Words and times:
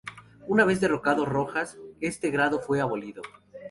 Una 0.47 0.65
vez 0.65 0.79
derrocado 0.81 1.27
Rojas, 1.27 1.77
este 1.99 2.31
grado 2.31 2.59
fue 2.59 2.81
abolido. 2.81 3.21